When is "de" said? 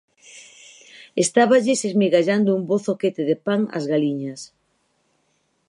3.29-3.37